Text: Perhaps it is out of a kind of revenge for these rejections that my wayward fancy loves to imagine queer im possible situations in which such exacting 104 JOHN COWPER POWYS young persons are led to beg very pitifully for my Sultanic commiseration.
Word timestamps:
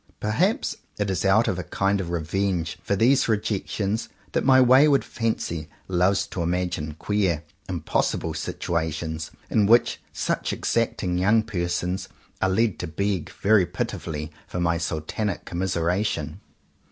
Perhaps 0.19 0.77
it 0.97 1.11
is 1.11 1.23
out 1.25 1.47
of 1.47 1.59
a 1.59 1.63
kind 1.63 2.01
of 2.01 2.09
revenge 2.09 2.79
for 2.81 2.95
these 2.95 3.27
rejections 3.27 4.09
that 4.31 4.43
my 4.43 4.59
wayward 4.59 5.05
fancy 5.05 5.69
loves 5.87 6.25
to 6.25 6.41
imagine 6.41 6.95
queer 6.95 7.43
im 7.69 7.81
possible 7.81 8.33
situations 8.33 9.29
in 9.47 9.67
which 9.67 10.01
such 10.11 10.53
exacting 10.53 11.17
104 11.17 11.19
JOHN 11.19 11.43
COWPER 11.43 11.51
POWYS 11.51 11.79
young 11.79 11.95
persons 12.01 12.09
are 12.41 12.49
led 12.49 12.79
to 12.79 12.87
beg 12.87 13.29
very 13.29 13.67
pitifully 13.67 14.31
for 14.47 14.59
my 14.59 14.79
Sultanic 14.79 15.45
commiseration. 15.45 16.41